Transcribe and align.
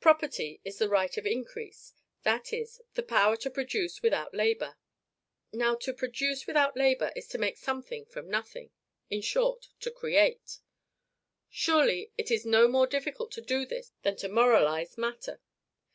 PROPERTY 0.00 0.60
IS 0.62 0.76
THE 0.76 0.90
RIGHT 0.90 1.16
OF 1.16 1.24
INCREASE; 1.24 1.94
that 2.22 2.52
is, 2.52 2.82
the 2.92 3.02
power 3.02 3.34
to 3.38 3.48
produce 3.50 4.02
without 4.02 4.34
labor. 4.34 4.76
Now, 5.54 5.74
to 5.76 5.94
produce 5.94 6.46
without 6.46 6.76
labor 6.76 7.12
is 7.16 7.28
to 7.28 7.38
make 7.38 7.56
something 7.56 8.04
from 8.04 8.28
nothing; 8.28 8.72
in 9.08 9.22
short, 9.22 9.70
to 9.80 9.90
create. 9.90 10.58
Surely 11.48 12.12
it 12.18 12.30
is 12.30 12.44
no 12.44 12.68
more 12.68 12.86
difficult 12.86 13.32
to 13.32 13.40
do 13.40 13.64
this 13.64 13.92
than 14.02 14.16
to 14.16 14.28
moralize 14.28 14.98
matter. 14.98 15.40